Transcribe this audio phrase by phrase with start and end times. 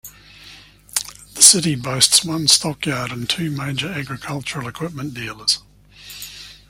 [1.35, 5.59] The city boasts one stockyard and two major agricultural equipment dealers.